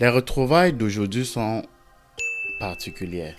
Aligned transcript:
Les 0.00 0.08
retrouvailles 0.08 0.74
d'aujourd'hui 0.74 1.26
sont 1.26 1.64
particulières. 2.60 3.34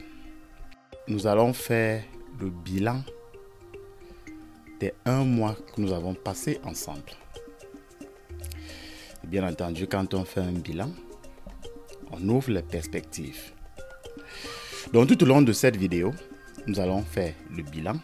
Nous 1.07 1.25
allons 1.25 1.53
faire 1.53 2.03
le 2.37 2.49
bilan 2.49 3.01
des 4.81 4.93
un 5.05 5.23
mois 5.23 5.55
que 5.55 5.79
nous 5.79 5.93
avons 5.93 6.13
passé 6.13 6.59
ensemble. 6.65 7.13
Bien 9.23 9.47
entendu, 9.47 9.87
quand 9.87 10.13
on 10.13 10.25
fait 10.25 10.41
un 10.41 10.51
bilan, 10.51 10.91
on 12.11 12.27
ouvre 12.27 12.51
les 12.51 12.61
perspectives. 12.61 13.53
Donc 14.91 15.07
tout 15.07 15.23
au 15.23 15.27
long 15.27 15.41
de 15.41 15.53
cette 15.53 15.77
vidéo, 15.77 16.11
nous 16.67 16.81
allons 16.81 17.03
faire 17.03 17.35
le 17.55 17.63
bilan 17.63 17.95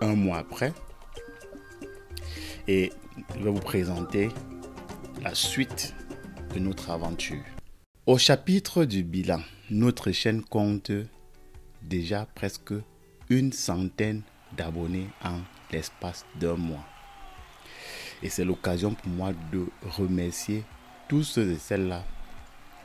un 0.00 0.16
mois 0.16 0.38
après 0.38 0.72
et 2.66 2.90
je 3.38 3.44
vais 3.44 3.50
vous 3.50 3.60
présenter 3.60 4.30
la 5.22 5.36
suite 5.36 5.94
notre 6.60 6.90
aventure. 6.90 7.42
Au 8.06 8.18
chapitre 8.18 8.84
du 8.84 9.02
bilan, 9.02 9.40
notre 9.70 10.12
chaîne 10.12 10.42
compte 10.42 10.90
déjà 11.82 12.26
presque 12.34 12.74
une 13.28 13.52
centaine 13.52 14.22
d'abonnés 14.56 15.08
en 15.24 15.40
l'espace 15.70 16.24
d'un 16.38 16.56
mois. 16.56 16.84
Et 18.22 18.28
c'est 18.28 18.44
l'occasion 18.44 18.94
pour 18.94 19.08
moi 19.08 19.32
de 19.52 19.66
remercier 19.98 20.64
tous 21.08 21.24
ceux 21.24 21.50
et 21.52 21.58
celles-là 21.58 22.04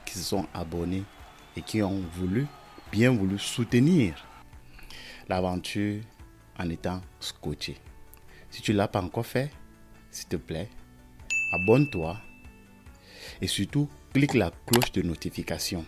qui 0.06 0.14
se 0.18 0.24
sont 0.24 0.48
abonnés 0.54 1.04
et 1.56 1.62
qui 1.62 1.82
ont 1.82 2.02
voulu, 2.14 2.48
bien 2.92 3.12
voulu 3.12 3.38
soutenir 3.38 4.16
l'aventure 5.28 6.02
en 6.58 6.70
étant 6.70 7.02
scotché. 7.20 7.78
Si 8.50 8.62
tu 8.62 8.74
l'as 8.74 8.88
pas 8.88 9.02
encore 9.02 9.26
fait, 9.26 9.52
s'il 10.12 10.28
te 10.28 10.36
plaît, 10.36 10.70
abonne-toi 11.54 12.20
et 13.42 13.48
surtout, 13.48 13.90
clique 14.14 14.34
la 14.34 14.52
cloche 14.66 14.92
de 14.92 15.02
notification. 15.02 15.86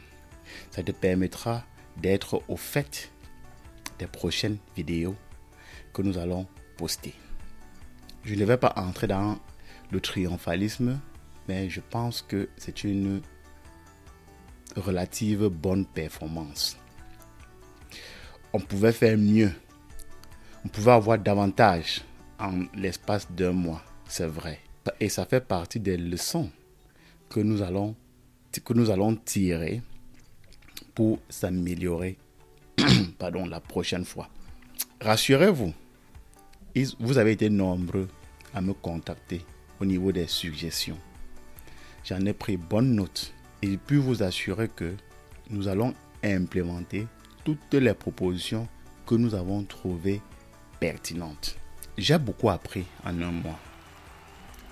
Ça 0.70 0.84
te 0.84 0.92
permettra 0.92 1.64
d'être 1.98 2.44
au 2.48 2.58
fait 2.58 3.12
des 4.00 4.08
prochaines 4.08 4.58
vidéos 4.76 5.16
que 5.94 6.02
nous 6.02 6.18
allons 6.18 6.48
poster. 6.78 7.14
Je 8.24 8.36
ne 8.36 8.46
vais 8.46 8.58
pas 8.58 8.74
entrer 8.76 9.08
dans 9.08 9.40
le 9.92 10.00
triomphalisme, 10.00 11.00
mais 11.48 11.70
je 11.70 11.82
pense 11.82 12.22
que 12.22 12.50
c'est 12.58 12.84
une 12.84 13.22
relative 14.76 15.48
bonne 15.48 15.86
performance. 15.86 16.78
On 18.54 18.60
pouvait 18.60 18.92
faire 18.92 19.18
mieux. 19.18 19.52
On 20.64 20.70
pouvait 20.70 20.92
avoir 20.92 21.18
davantage 21.18 22.02
en 22.40 22.66
l'espace 22.76 23.30
d'un 23.32 23.52
mois, 23.52 23.82
c'est 24.08 24.28
vrai. 24.28 24.60
Et 25.00 25.10
ça 25.10 25.26
fait 25.26 25.42
partie 25.42 25.80
des 25.80 25.98
leçons 25.98 26.50
que 27.32 27.40
nous 27.40 27.62
allons, 27.62 27.96
que 28.64 28.74
nous 28.74 28.90
allons 28.90 29.16
tirer 29.16 29.82
pour 30.94 31.20
s'améliorer 31.30 32.18
pardon, 33.18 33.46
la 33.46 33.62
prochaine 33.62 34.04
fois. 34.06 34.30
Rassurez-vous, 35.00 35.74
vous 37.00 37.18
avez 37.18 37.32
été 37.32 37.50
nombreux 37.50 38.10
à 38.54 38.62
me 38.62 38.74
contacter 38.74 39.42
au 39.80 39.86
niveau 39.86 40.12
des 40.12 40.28
suggestions. 40.28 40.98
J'en 42.04 42.20
ai 42.26 42.34
pris 42.34 42.58
bonne 42.58 42.96
note 42.96 43.34
et 43.62 43.78
puis 43.78 43.98
vous 43.98 44.24
assurer 44.24 44.68
que 44.68 44.94
nous 45.50 45.68
allons 45.68 45.94
implémenter 46.24 47.08
toutes 47.46 47.74
les 47.74 47.94
propositions 47.94 48.68
que 49.06 49.16
nous 49.16 49.36
avons 49.36 49.64
trouvées 49.64 50.22
pertinentes. 50.80 51.56
J'ai 51.98 52.18
beaucoup 52.18 52.50
appris 52.50 52.86
en 53.06 53.22
un 53.22 53.32
mois. 53.32 53.60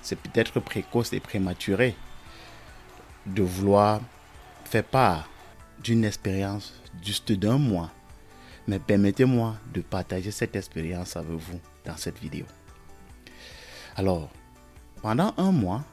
C'est 0.01 0.19
peut-être 0.19 0.59
précoce 0.59 1.13
et 1.13 1.19
prématuré, 1.19 1.95
de 3.33 3.43
vouloir 3.43 4.01
faire 4.65 4.83
part 4.83 5.29
d'une 5.83 6.03
expérience 6.05 6.73
juste 7.03 7.31
d'un 7.31 7.57
mois. 7.57 7.91
Mais 8.67 8.79
permettez-moi 8.79 9.55
de 9.73 9.81
partager 9.81 10.31
cette 10.31 10.55
expérience 10.55 11.15
avec 11.15 11.31
vous 11.31 11.59
dans 11.85 11.97
cette 11.97 12.19
vidéo. 12.19 12.45
Alors, 13.95 14.29
pendant 15.01 15.33
un 15.37 15.51
mois, 15.51 15.83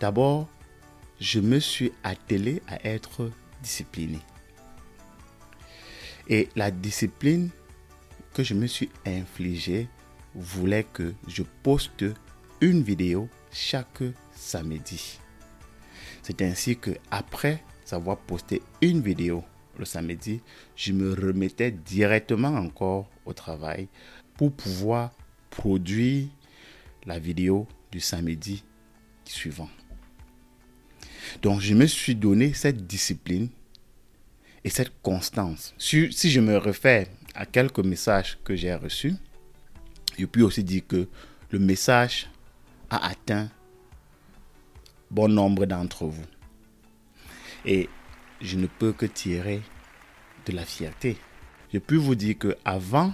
d'abord, 0.00 0.48
je 1.20 1.38
me 1.38 1.60
suis 1.60 1.92
attelé 2.02 2.62
à 2.66 2.84
être 2.86 3.30
discipliné. 3.62 4.18
Et 6.28 6.48
la 6.56 6.70
discipline 6.70 7.50
que 8.34 8.42
je 8.42 8.54
me 8.54 8.66
suis 8.66 8.90
infligée 9.06 9.88
voulait 10.34 10.84
que 10.84 11.14
je 11.28 11.42
poste 11.62 12.04
une 12.60 12.82
vidéo 12.82 13.28
chaque 13.52 14.02
samedi. 14.34 15.18
C'est 16.22 16.42
ainsi 16.42 16.76
que 16.76 16.90
après 17.10 17.62
avoir 17.92 18.16
posté 18.16 18.62
une 18.80 19.00
vidéo 19.00 19.44
le 19.78 19.84
samedi, 19.84 20.40
je 20.76 20.92
me 20.92 21.14
remettais 21.14 21.70
directement 21.70 22.48
encore 22.48 23.08
au 23.24 23.32
travail 23.32 23.88
pour 24.36 24.52
pouvoir 24.52 25.12
produire 25.50 26.28
la 27.06 27.18
vidéo 27.18 27.66
du 27.90 28.00
samedi 28.00 28.64
suivant. 29.24 29.68
Donc 31.40 31.60
je 31.60 31.74
me 31.74 31.86
suis 31.86 32.14
donné 32.14 32.52
cette 32.52 32.86
discipline 32.86 33.48
et 34.64 34.70
cette 34.70 34.92
constance. 35.02 35.74
Si, 35.78 36.10
je 36.10 36.40
me 36.40 36.56
réfère 36.56 37.06
à 37.34 37.46
quelques 37.46 37.80
messages 37.80 38.38
que 38.44 38.54
j'ai 38.54 38.74
reçus, 38.74 39.14
je 40.18 40.26
puis 40.26 40.42
aussi 40.42 40.62
dire 40.62 40.86
que 40.86 41.08
le 41.50 41.58
message 41.58 42.30
a 42.90 43.08
atteint 43.08 43.48
bon 45.12 45.28
nombre 45.28 45.66
d'entre 45.66 46.06
vous. 46.06 46.24
Et 47.66 47.88
je 48.40 48.56
ne 48.56 48.66
peux 48.66 48.92
que 48.92 49.06
tirer 49.06 49.62
de 50.46 50.52
la 50.52 50.64
fierté. 50.64 51.18
Je 51.72 51.78
peux 51.78 51.96
vous 51.96 52.14
dire 52.14 52.38
que 52.38 52.56
avant 52.64 53.12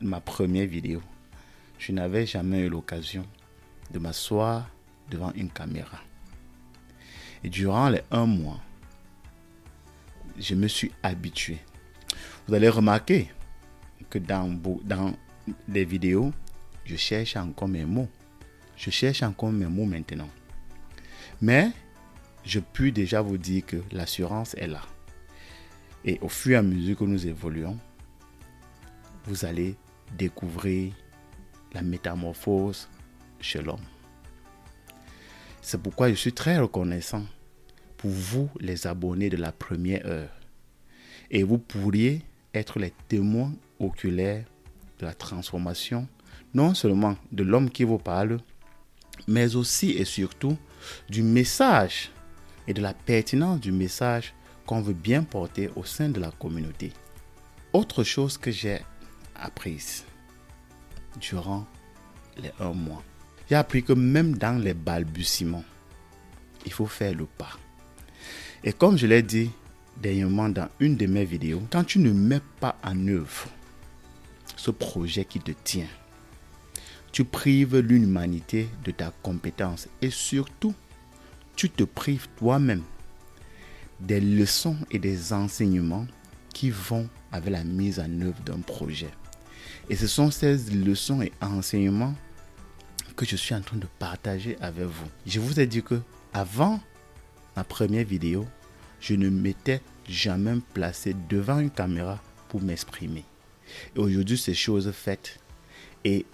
ma 0.00 0.20
première 0.20 0.66
vidéo, 0.66 1.02
je 1.78 1.92
n'avais 1.92 2.24
jamais 2.24 2.60
eu 2.60 2.68
l'occasion 2.68 3.26
de 3.90 3.98
m'asseoir 3.98 4.70
devant 5.10 5.32
une 5.32 5.50
caméra. 5.50 5.98
Et 7.44 7.50
durant 7.50 7.90
les 7.90 8.02
un 8.10 8.26
mois, 8.26 8.60
je 10.38 10.54
me 10.54 10.68
suis 10.68 10.92
habitué. 11.02 11.58
Vous 12.46 12.54
allez 12.54 12.68
remarquer 12.68 13.28
que 14.08 14.18
dans, 14.18 14.48
dans 14.84 15.14
les 15.68 15.84
vidéos, 15.84 16.32
je 16.84 16.96
cherche 16.96 17.36
encore 17.36 17.68
mes 17.68 17.84
mots. 17.84 18.08
Je 18.76 18.90
cherche 18.90 19.22
encore 19.22 19.50
mes 19.50 19.66
mots 19.66 19.84
maintenant. 19.84 20.28
Mais 21.40 21.70
je 22.44 22.60
puis 22.60 22.92
déjà 22.92 23.20
vous 23.20 23.38
dire 23.38 23.66
que 23.66 23.82
l'assurance 23.92 24.54
est 24.54 24.66
là. 24.66 24.82
Et 26.04 26.18
au 26.22 26.28
fur 26.28 26.52
et 26.52 26.56
à 26.56 26.62
mesure 26.62 26.96
que 26.96 27.04
nous 27.04 27.26
évoluons, 27.26 27.76
vous 29.26 29.44
allez 29.44 29.76
découvrir 30.16 30.92
la 31.72 31.82
métamorphose 31.82 32.88
chez 33.40 33.60
l'homme. 33.60 33.84
C'est 35.60 35.82
pourquoi 35.82 36.08
je 36.10 36.14
suis 36.14 36.32
très 36.32 36.58
reconnaissant 36.58 37.24
pour 37.96 38.10
vous, 38.10 38.48
les 38.60 38.86
abonnés 38.86 39.30
de 39.30 39.36
la 39.36 39.52
première 39.52 40.06
heure. 40.06 40.30
Et 41.30 41.42
vous 41.42 41.58
pourriez 41.58 42.22
être 42.54 42.78
les 42.78 42.92
témoins 43.08 43.52
oculaires 43.80 44.44
de 45.00 45.06
la 45.06 45.14
transformation, 45.14 46.06
non 46.54 46.74
seulement 46.74 47.16
de 47.32 47.42
l'homme 47.42 47.70
qui 47.70 47.84
vous 47.84 47.98
parle, 47.98 48.38
mais 49.26 49.56
aussi 49.56 49.90
et 49.90 50.04
surtout 50.04 50.56
du 51.08 51.22
message 51.22 52.10
et 52.66 52.74
de 52.74 52.82
la 52.82 52.94
pertinence 52.94 53.60
du 53.60 53.72
message 53.72 54.34
qu'on 54.66 54.80
veut 54.80 54.94
bien 54.94 55.22
porter 55.22 55.70
au 55.76 55.84
sein 55.84 56.08
de 56.08 56.20
la 56.20 56.30
communauté. 56.30 56.92
Autre 57.72 58.04
chose 58.04 58.36
que 58.38 58.50
j'ai 58.50 58.80
apprise 59.34 60.04
durant 61.20 61.66
les 62.36 62.50
un 62.60 62.72
mois, 62.72 63.02
j'ai 63.48 63.54
appris 63.56 63.82
que 63.82 63.92
même 63.92 64.36
dans 64.36 64.60
les 64.60 64.74
balbutiements, 64.74 65.64
il 66.64 66.72
faut 66.72 66.86
faire 66.86 67.14
le 67.14 67.26
pas. 67.26 67.58
Et 68.64 68.72
comme 68.72 68.98
je 68.98 69.06
l'ai 69.06 69.22
dit 69.22 69.50
dernièrement 69.96 70.48
dans 70.48 70.68
une 70.80 70.96
de 70.96 71.06
mes 71.06 71.24
vidéos, 71.24 71.62
quand 71.70 71.84
tu 71.84 71.98
ne 71.98 72.12
mets 72.12 72.42
pas 72.60 72.76
en 72.82 73.06
œuvre 73.06 73.46
ce 74.56 74.70
projet 74.70 75.24
qui 75.24 75.38
te 75.38 75.52
tient, 75.52 75.86
tu 77.16 77.24
prives 77.24 77.78
l'humanité 77.78 78.68
de 78.84 78.90
ta 78.90 79.10
compétence 79.22 79.88
et 80.02 80.10
surtout, 80.10 80.74
tu 81.56 81.70
te 81.70 81.82
prives 81.82 82.28
toi-même 82.36 82.82
des 84.00 84.20
leçons 84.20 84.76
et 84.90 84.98
des 84.98 85.32
enseignements 85.32 86.06
qui 86.52 86.68
vont 86.68 87.08
avec 87.32 87.48
la 87.48 87.64
mise 87.64 88.00
en 88.00 88.20
œuvre 88.20 88.38
d'un 88.44 88.60
projet. 88.60 89.08
Et 89.88 89.96
ce 89.96 90.06
sont 90.06 90.30
ces 90.30 90.58
leçons 90.74 91.22
et 91.22 91.32
enseignements 91.40 92.14
que 93.16 93.24
je 93.24 93.36
suis 93.36 93.54
en 93.54 93.62
train 93.62 93.78
de 93.78 93.88
partager 93.98 94.58
avec 94.60 94.84
vous. 94.84 95.08
Je 95.24 95.40
vous 95.40 95.58
ai 95.58 95.66
dit 95.66 95.82
que 95.82 96.02
avant 96.34 96.80
ma 97.56 97.64
première 97.64 98.04
vidéo, 98.04 98.46
je 99.00 99.14
ne 99.14 99.30
m'étais 99.30 99.80
jamais 100.06 100.58
placé 100.74 101.16
devant 101.30 101.60
une 101.60 101.70
caméra 101.70 102.20
pour 102.50 102.60
m'exprimer. 102.60 103.24
Et 103.94 104.00
aujourd'hui, 104.00 104.36
ces 104.36 104.52
choses 104.52 104.92
faites 104.92 105.40
et 106.04 106.26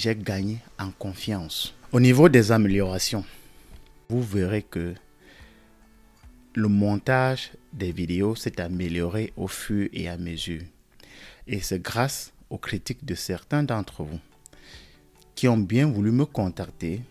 j'ai 0.00 0.16
gagné 0.16 0.60
en 0.78 0.90
confiance. 0.92 1.74
Au 1.92 2.00
niveau 2.00 2.30
des 2.30 2.52
améliorations, 2.52 3.22
vous 4.08 4.22
verrez 4.22 4.62
que 4.62 4.94
le 6.54 6.68
montage 6.68 7.50
des 7.74 7.92
vidéos 7.92 8.34
s'est 8.34 8.62
amélioré 8.62 9.34
au 9.36 9.46
fur 9.46 9.90
et 9.92 10.08
à 10.08 10.16
mesure. 10.16 10.62
Et 11.46 11.60
c'est 11.60 11.82
grâce 11.82 12.32
aux 12.48 12.56
critiques 12.56 13.04
de 13.04 13.14
certains 13.14 13.62
d'entre 13.62 14.02
vous 14.02 14.18
qui 15.34 15.48
ont 15.48 15.58
bien 15.58 15.86
voulu 15.86 16.12
me 16.12 16.24
contacter 16.24 17.02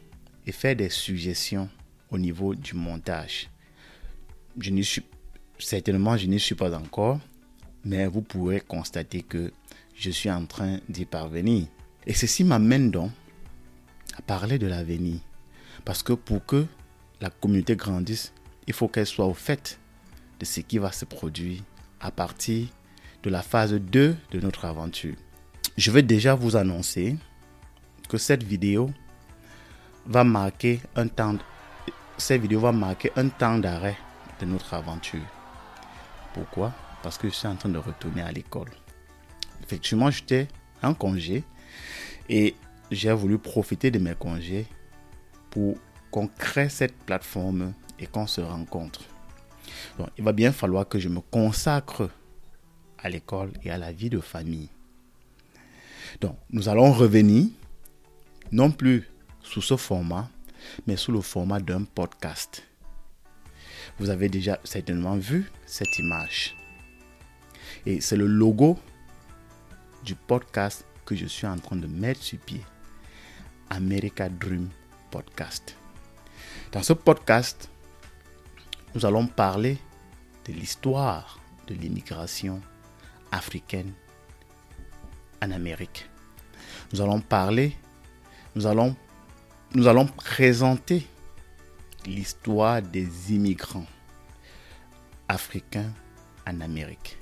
et 0.48 0.52
faire 0.52 0.76
des 0.76 0.90
suggestions 0.90 1.70
au 2.10 2.18
niveau 2.18 2.56
du 2.56 2.74
montage. 2.74 3.50
Je 4.60 4.72
n'y 4.72 4.84
suis 4.84 5.04
certainement 5.60 6.18
je 6.18 6.26
n'y 6.26 6.40
suis 6.40 6.56
pas 6.56 6.76
encore, 6.76 7.20
mais 7.86 8.08
vous 8.08 8.22
pourrez 8.22 8.62
constater 8.62 9.22
que 9.22 9.54
je 9.96 10.10
suis 10.10 10.32
en 10.32 10.48
train 10.48 10.80
d'y 10.90 11.06
parvenir. 11.06 11.68
Et 12.06 12.14
ceci 12.14 12.44
m'amène 12.44 12.92
donc 12.92 13.12
à 14.18 14.22
parler 14.22 14.58
de 14.58 14.68
l'avenir. 14.68 15.20
Parce 15.86 16.04
que 16.04 16.14
pour 16.14 16.46
que 16.46 16.66
la 17.22 17.30
communauté 17.30 17.76
grandisse, 17.76 18.34
il 18.68 18.74
faut 18.74 18.88
qu'elle 18.88 19.06
soit 19.06 19.26
au 19.26 19.34
fait 19.34 19.80
de 20.40 20.46
ce 20.46 20.62
qui 20.62 20.78
va 20.78 20.92
se 20.92 21.06
produire 21.06 21.62
à 22.00 22.12
partir 22.12 22.68
de 23.24 23.30
la 23.30 23.42
phase 23.42 23.74
2 23.74 24.16
de 24.32 24.40
notre 24.40 24.66
aventure. 24.66 25.16
Je 25.78 25.92
vais 25.92 26.04
déjà 26.04 26.36
vous 26.36 26.56
annoncer 26.56 27.18
que 28.08 28.18
cette 28.18 28.44
vidéo 28.44 28.92
va 30.06 30.24
marquer 30.24 30.80
un 30.96 31.08
temps 31.08 31.38
cette 32.20 32.42
vidéo 32.42 32.60
va 32.60 32.72
marquer 32.72 33.12
un 33.16 33.30
temps 33.30 33.58
d'arrêt 33.58 33.98
de 34.42 34.46
notre 34.46 34.74
aventure. 34.74 35.24
Pourquoi? 36.34 36.74
Parce 37.02 37.18
que 37.18 37.30
je 37.30 37.34
suis 37.34 37.48
en 37.48 37.56
train 37.56 37.70
de 37.70 37.78
retourner 37.78 38.22
à 38.22 38.32
l'école. 38.32 38.72
Effectivement, 39.64 40.12
j'étais 40.12 40.48
en 40.84 40.94
congé 40.94 41.44
et 42.30 42.56
j'ai 42.92 43.12
voulu 43.14 43.38
profiter 43.38 43.92
de 43.92 44.00
mes 44.00 44.16
congés 44.16 44.68
pour 45.50 45.78
qu'on 46.12 46.28
crée 46.28 46.70
cette 46.70 46.96
plateforme 47.04 47.74
et 48.00 48.08
qu'on 48.08 48.28
se 48.28 48.42
rencontre. 48.42 49.02
Il 50.18 50.24
va 50.24 50.32
bien 50.32 50.52
falloir 50.52 50.88
que 50.88 51.00
je 51.00 51.10
me 51.10 51.20
consacre 51.20 52.10
à 52.98 53.10
l'école 53.10 53.52
et 53.64 53.72
à 53.72 53.78
la 53.78 53.92
vie 53.92 54.10
de 54.10 54.20
famille. 54.20 54.70
Donc, 56.22 56.38
nous 56.50 56.70
allons 56.70 56.92
revenir, 56.92 57.48
non 58.52 58.72
plus 58.72 59.08
sous 59.42 59.62
ce 59.62 59.78
format, 59.78 60.30
mais 60.88 60.98
sous 60.98 61.12
le 61.12 61.22
format 61.22 61.60
d'un 61.60 61.84
podcast. 61.84 62.64
Vous 64.00 64.10
avez 64.10 64.30
déjà 64.30 64.60
certainement 64.64 65.18
vu 65.18 65.52
cette 65.66 66.00
image. 66.00 66.56
Et 67.86 68.02
c'est 68.02 68.16
le 68.16 68.28
logo 68.28 68.78
du 70.04 70.16
podcast 70.16 70.86
que 71.10 71.16
je 71.16 71.26
suis 71.26 71.48
en 71.48 71.58
train 71.58 71.76
de 71.76 71.88
mettre 71.88 72.22
sur 72.22 72.38
pied. 72.38 72.62
America 73.72 74.30
Dream 74.30 74.70
Podcast. 75.10 75.76
Dans 76.72 76.84
ce 76.84 76.94
podcast, 76.94 77.68
nous 78.94 79.08
allons 79.08 79.26
parler 79.26 79.80
de 80.46 80.54
l'histoire 80.54 81.40
de 81.66 81.74
l'immigration 81.74 82.62
africaine 83.32 83.92
en 85.42 85.50
Amérique. 85.50 86.08
Nous 86.94 87.02
allons 87.02 87.22
parler, 87.22 87.76
nous 88.56 88.68
allons, 88.68 88.96
nous 89.74 89.88
allons 89.88 90.06
présenter 90.06 91.08
l'histoire 92.06 92.84
des 92.84 93.34
immigrants 93.34 93.88
africains 95.28 95.92
en 96.48 96.62
Amérique. 96.62 97.18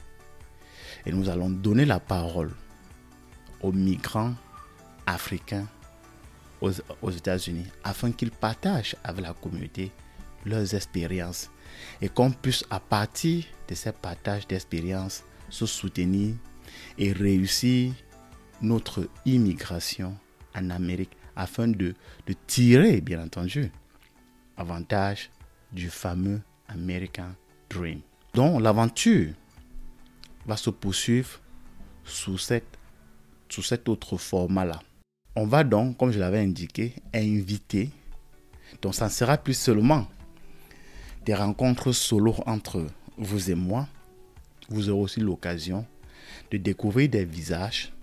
Et 1.06 1.14
nous 1.14 1.30
allons 1.30 1.50
donner 1.50 1.86
la 1.86 2.02
parole 2.02 2.54
aux 3.62 3.72
migrants 3.72 4.34
africains 5.06 5.68
aux, 6.62 7.12
États-Unis 7.12 7.68
afin 7.84 8.12
qu'ils 8.12 8.32
partagent 8.32 8.96
avec 9.04 9.24
la 9.24 9.34
communauté 9.34 9.92
leurs 10.46 10.74
expériences 10.74 11.52
et 12.02 12.10
qu'on 12.10 12.32
puisse 12.32 12.64
à 12.70 12.80
partir 12.80 13.46
de 13.68 13.76
ces 13.76 13.92
partages 13.92 14.48
d'expériences 14.48 15.24
se 15.50 15.66
soutenir 15.66 16.36
et 16.98 17.12
réussir 17.12 17.94
notre 18.62 19.08
immigration 19.26 20.18
en 20.56 20.70
Amérique 20.70 21.16
afin 21.36 21.68
de, 21.68 21.94
de 22.26 22.34
tirer, 22.48 23.02
bien 23.02 23.24
entendu, 23.24 23.72
avantage 24.58 25.30
du 25.72 25.90
fameux 25.90 26.42
American 26.68 27.30
Dream. 27.70 28.02
Donc 28.34 28.62
l'aventure 28.62 29.34
va 30.46 30.58
se 30.58 30.70
poursuivre 30.70 31.40
sous, 32.04 32.38
cette, 32.38 32.77
sous 33.50 33.64
cet 33.64 33.90
autre 33.90 34.18
format-là. 34.18 34.82
On 35.36 35.46
va 35.46 35.64
donc, 35.64 35.98
comme 35.98 36.12
je 36.12 36.20
l'avais 36.20 36.40
indiqué, 36.40 36.94
inviter. 37.14 37.92
Donc 38.82 38.96
ça 38.96 39.06
ne 39.06 39.12
sera 39.12 39.38
plus 39.38 39.54
seulement 39.54 40.08
des 41.26 41.36
rencontres 41.36 41.92
solo 41.92 42.36
entre 42.46 42.86
vous 43.18 43.52
et 43.52 43.56
moi. 43.56 43.88
Vous 44.70 44.90
aurez 44.90 45.02
aussi 45.02 45.20
l'occasion 45.20 45.86
de 46.52 46.58
découvrir 46.58 47.10
des 47.10 47.26
visages 47.26 47.94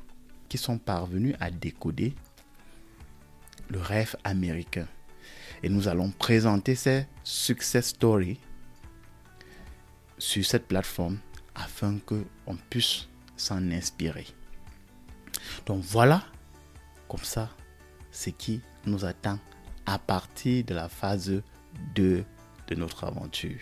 qui 0.48 0.58
sont 0.58 0.78
parvenus 0.78 1.34
à 1.40 1.50
décoder 1.50 2.14
le 3.68 3.80
rêve 3.80 4.16
américain. 4.24 4.86
Et 5.62 5.68
nous 5.68 5.88
allons 5.88 6.10
présenter 6.10 6.74
ces 6.74 7.06
success 7.22 7.88
stories 7.88 8.38
sur 10.18 10.44
cette 10.44 10.68
plateforme 10.68 11.18
afin 11.54 11.98
qu'on 11.98 12.56
puisse 12.70 13.08
s'en 13.36 13.70
inspirer. 13.70 14.26
Donc 15.66 15.82
voilà, 15.82 16.22
comme 17.08 17.22
ça, 17.22 17.50
ce 18.10 18.30
qui 18.30 18.60
nous 18.86 19.04
attend 19.04 19.38
à 19.86 19.98
partir 19.98 20.64
de 20.64 20.74
la 20.74 20.88
phase 20.88 21.42
2 21.94 22.24
de 22.68 22.74
notre 22.74 23.04
aventure. 23.04 23.58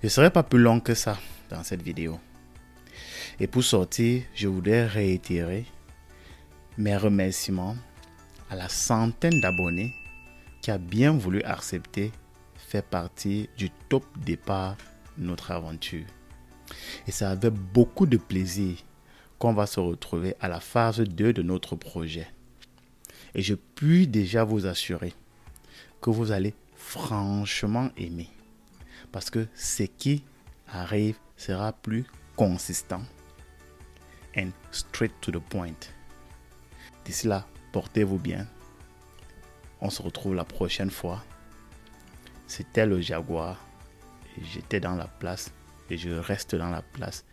Je 0.00 0.06
ne 0.06 0.10
serai 0.10 0.30
pas 0.30 0.42
plus 0.42 0.58
long 0.58 0.80
que 0.80 0.94
ça 0.94 1.18
dans 1.50 1.62
cette 1.62 1.82
vidéo. 1.82 2.18
Et 3.40 3.46
pour 3.46 3.64
sortir, 3.64 4.22
je 4.34 4.48
voudrais 4.48 4.86
réitérer 4.86 5.66
mes 6.76 6.96
remerciements 6.96 7.76
à 8.50 8.56
la 8.56 8.68
centaine 8.68 9.40
d'abonnés 9.40 9.94
qui 10.60 10.70
a 10.70 10.78
bien 10.78 11.12
voulu 11.12 11.42
accepter 11.42 12.12
faire 12.56 12.82
partie 12.82 13.48
du 13.56 13.70
top 13.88 14.04
départ 14.18 14.76
de 15.16 15.24
notre 15.24 15.50
aventure. 15.50 16.04
Et 17.06 17.12
c'est 17.12 17.24
avec 17.24 17.52
beaucoup 17.52 18.06
de 18.06 18.16
plaisir 18.16 18.76
qu'on 19.38 19.52
va 19.52 19.66
se 19.66 19.80
retrouver 19.80 20.34
à 20.40 20.48
la 20.48 20.60
phase 20.60 21.00
2 21.00 21.32
de 21.32 21.42
notre 21.42 21.76
projet. 21.76 22.28
Et 23.34 23.42
je 23.42 23.54
puis 23.54 24.06
déjà 24.06 24.44
vous 24.44 24.66
assurer 24.66 25.12
que 26.00 26.10
vous 26.10 26.30
allez 26.30 26.54
franchement 26.76 27.90
aimer. 27.96 28.28
Parce 29.10 29.30
que 29.30 29.46
ce 29.54 29.84
qui 29.84 30.22
arrive 30.68 31.16
sera 31.36 31.72
plus 31.72 32.04
consistant 32.36 33.02
and 34.36 34.50
straight 34.70 35.12
to 35.20 35.30
the 35.32 35.38
point. 35.38 35.74
D'ici 37.04 37.26
là, 37.26 37.46
portez-vous 37.72 38.18
bien. 38.18 38.46
On 39.80 39.90
se 39.90 40.02
retrouve 40.02 40.34
la 40.34 40.44
prochaine 40.44 40.90
fois. 40.90 41.22
C'était 42.46 42.86
le 42.86 43.00
Jaguar. 43.00 43.58
J'étais 44.42 44.80
dans 44.80 44.94
la 44.94 45.06
place 45.06 45.52
et 45.90 45.96
je 45.96 46.10
reste 46.10 46.54
dans 46.54 46.70
la 46.70 46.82
place 46.82 47.24